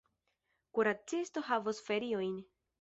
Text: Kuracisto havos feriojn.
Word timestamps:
Kuracisto 0.77 1.45
havos 1.53 1.85
feriojn. 1.91 2.37